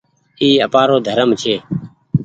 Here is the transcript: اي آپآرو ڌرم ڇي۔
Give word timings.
اي 0.41 0.49
آپآرو 0.65 0.97
ڌرم 1.05 1.29
ڇي۔ 1.41 1.55